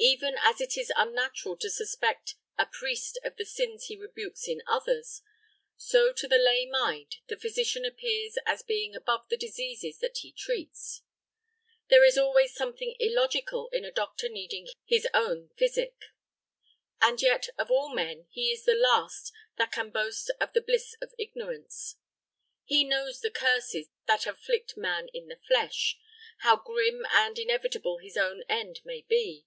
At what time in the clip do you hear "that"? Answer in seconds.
9.98-10.18, 19.56-19.72, 24.06-24.26